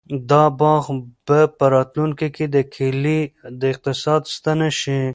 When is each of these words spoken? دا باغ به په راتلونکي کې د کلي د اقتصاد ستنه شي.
دا 0.29 0.43
باغ 0.59 0.83
به 1.25 1.39
په 1.57 1.65
راتلونکي 1.75 2.27
کې 2.35 2.45
د 2.55 2.57
کلي 2.75 3.19
د 3.59 3.61
اقتصاد 3.73 4.21
ستنه 4.35 4.69
شي. 4.79 5.01